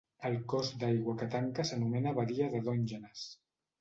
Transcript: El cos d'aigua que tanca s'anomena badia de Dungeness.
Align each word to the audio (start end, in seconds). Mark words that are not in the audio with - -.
El 0.27 0.37
cos 0.53 0.69
d'aigua 0.83 1.13
que 1.21 1.27
tanca 1.37 1.67
s'anomena 1.73 2.15
badia 2.21 2.49
de 2.55 2.63
Dungeness. 2.71 3.29